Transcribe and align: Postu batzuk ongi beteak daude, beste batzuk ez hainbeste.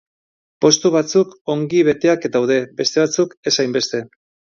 Postu 0.63 0.91
batzuk 0.95 1.35
ongi 1.55 1.81
beteak 1.89 2.25
daude, 2.37 2.57
beste 2.81 3.03
batzuk 3.05 3.37
ez 3.53 3.55
hainbeste. 3.65 4.01